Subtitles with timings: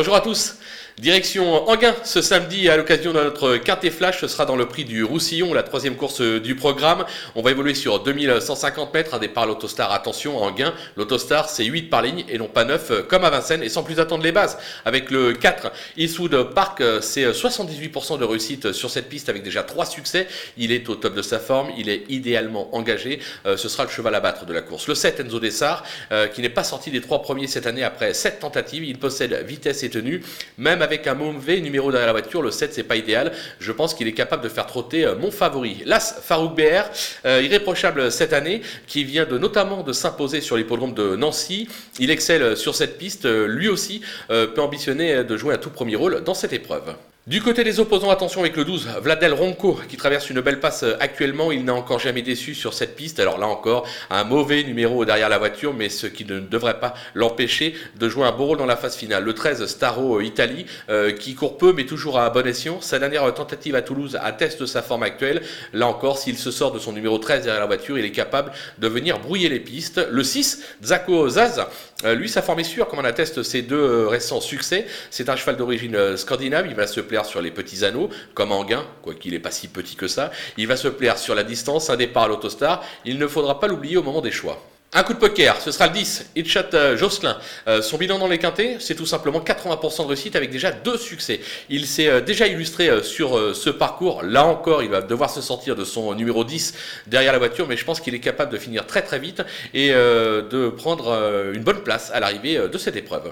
[0.00, 0.54] Bonjour à tous.
[0.98, 4.20] Direction Anguin ce samedi à l'occasion de notre quintet flash.
[4.20, 7.06] Ce sera dans le prix du Roussillon, la troisième course du programme.
[7.34, 9.14] On va évoluer sur 2150 mètres.
[9.14, 9.92] Un départ l'autostar.
[9.92, 13.62] Attention, Anguin, l'autostar c'est 8 par ligne et non pas 9 comme à Vincennes.
[13.62, 14.58] Et sans plus attendre les bases.
[14.84, 19.86] Avec le 4, Eastwood Park, c'est 78% de réussite sur cette piste avec déjà 3
[19.86, 20.26] succès.
[20.58, 21.70] Il est au top de sa forme.
[21.78, 23.20] Il est idéalement engagé.
[23.46, 24.86] Euh, ce sera le cheval à battre de la course.
[24.86, 28.12] Le 7, Enzo Dessart, euh, qui n'est pas sorti des trois premiers cette année après
[28.12, 28.84] 7 tentatives.
[28.84, 30.22] Il possède vitesse et tenue.
[30.58, 33.32] Même avec un mauvais numéro derrière la voiture, le 7 c'est pas idéal.
[33.58, 35.82] Je pense qu'il est capable de faire trotter euh, mon favori.
[35.84, 36.84] L'As Farouk BR,
[37.26, 41.68] euh, irréprochable cette année, qui vient de notamment de s'imposer sur l'hippodrome de Nancy.
[41.98, 45.96] Il excelle sur cette piste, euh, lui aussi peut ambitionner de jouer un tout premier
[45.96, 46.94] rôle dans cette épreuve.
[47.30, 50.82] Du côté des opposants, attention avec le 12, Vladel Ronco qui traverse une belle passe
[50.82, 51.52] euh, actuellement.
[51.52, 53.20] Il n'a encore jamais déçu sur cette piste.
[53.20, 56.92] Alors là encore, un mauvais numéro derrière la voiture, mais ce qui ne devrait pas
[57.14, 59.22] l'empêcher de jouer un beau rôle dans la phase finale.
[59.22, 62.80] Le 13, Staro euh, Italie, euh, qui court peu mais toujours à bon escient.
[62.80, 65.42] Sa dernière tentative à Toulouse atteste sa forme actuelle.
[65.72, 68.50] Là encore, s'il se sort de son numéro 13 derrière la voiture, il est capable
[68.78, 70.04] de venir brouiller les pistes.
[70.10, 71.64] Le 6, Zako Zaz,
[72.04, 74.86] lui, sa forme est sûre, comme en atteste ses deux récents succès.
[75.10, 76.66] C'est un cheval d'origine scandinave.
[76.66, 79.96] Il va se plaire sur les petits anneaux, comme Anguin, quoiqu'il n'est pas si petit
[79.96, 80.30] que ça.
[80.56, 82.84] Il va se plaire sur la distance, un départ à l'autostar.
[83.04, 84.62] Il ne faudra pas l'oublier au moment des choix.
[84.92, 87.38] Un coup de poker, ce sera le 10, Hitchat euh, Jocelyn.
[87.68, 90.98] Euh, son bilan dans les quintés, c'est tout simplement 80% de réussite avec déjà deux
[90.98, 91.38] succès.
[91.68, 94.24] Il s'est euh, déjà illustré sur ce parcours.
[94.24, 96.74] Là encore, il va devoir se sortir de son numéro 10
[97.06, 99.42] derrière la voiture, mais je pense qu'il est capable de finir très très vite
[99.74, 103.30] et de prendre une bonne place à l'arrivée de cette épreuve.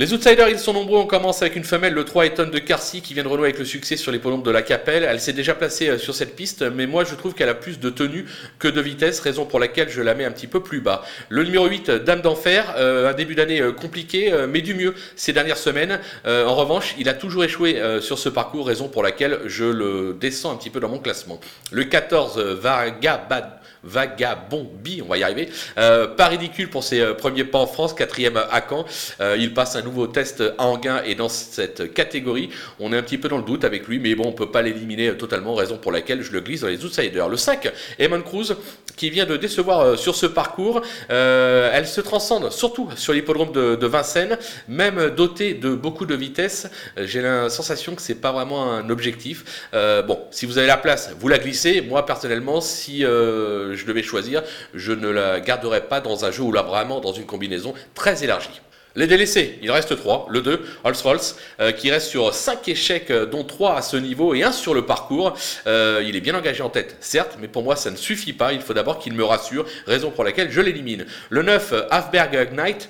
[0.00, 0.98] Les outsiders, ils sont nombreux.
[0.98, 3.58] On commence avec une femelle, le 3 Eton de Carcy, qui vient de renouer avec
[3.58, 5.02] le succès sur les polombes de la Capelle.
[5.02, 7.78] Elle s'est déjà placée euh, sur cette piste, mais moi je trouve qu'elle a plus
[7.78, 8.24] de tenue
[8.58, 11.02] que de vitesse, raison pour laquelle je la mets un petit peu plus bas.
[11.28, 15.34] Le numéro 8, Dame d'Enfer, euh, un début d'année euh, compliqué, mais du mieux ces
[15.34, 16.00] dernières semaines.
[16.24, 20.52] en revanche, il a toujours échoué sur ce parcours, raison pour laquelle je le descends
[20.52, 21.40] un petit peu dans mon classement.
[21.72, 25.48] Le 14, Vagabad Vagabombi, on va y arriver.
[25.78, 28.84] Euh, pas ridicule pour ses euh, premiers pas en France, quatrième à Caen.
[29.20, 33.18] Euh, il passe un nouveau test Anguin et dans cette catégorie, on est un petit
[33.18, 35.90] peu dans le doute avec lui, mais bon, on peut pas l'éliminer totalement, raison pour
[35.90, 37.28] laquelle je le glisse dans les outsiders.
[37.28, 38.54] Le 5, Eamon Cruz,
[38.96, 40.82] qui vient de décevoir sur ce parcours.
[41.08, 46.68] elle se transcende surtout sur l'hippodrome de, Vincennes, même doté de beaucoup de vitesse.
[46.96, 49.66] J'ai la sensation que c'est pas vraiment un objectif.
[49.72, 51.80] bon, si vous avez la place, vous la glissez.
[51.80, 54.42] Moi, personnellement, si je devais choisir,
[54.74, 58.22] je ne la garderai pas dans un jeu ou là vraiment dans une combinaison très
[58.22, 58.60] élargie.
[58.96, 60.26] Les délaissés, il reste 3.
[60.30, 61.20] Le 2, Rolls-Rolls,
[61.60, 64.74] euh, qui reste sur 5 échecs, euh, dont 3 à ce niveau et 1 sur
[64.74, 65.34] le parcours.
[65.68, 68.52] Euh, il est bien engagé en tête, certes, mais pour moi ça ne suffit pas.
[68.52, 71.06] Il faut d'abord qu'il me rassure, raison pour laquelle je l'élimine.
[71.28, 72.88] Le 9, Hafberg Knight,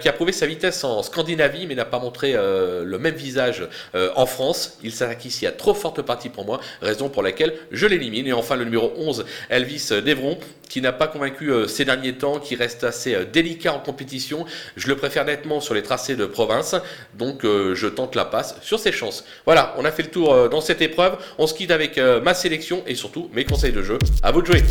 [0.00, 4.26] qui a prouvé sa vitesse en Scandinavie, mais n'a pas montré le même visage en
[4.26, 4.78] France.
[4.82, 8.26] Il s'attaque ici à trop forte partie pour moi, raison pour laquelle je l'élimine.
[8.26, 10.38] Et enfin le numéro 11, Elvis Devron,
[10.70, 14.46] qui n'a pas convaincu ces derniers temps, qui reste assez délicat en compétition.
[14.76, 16.76] Je le préfère nettement sur les tracés de province,
[17.14, 19.24] donc euh, je tente la passe sur ses chances.
[19.44, 22.20] Voilà, on a fait le tour euh, dans cette épreuve, on se quitte avec euh,
[22.20, 23.98] ma sélection et surtout mes conseils de jeu.
[24.22, 24.62] À vous de jouer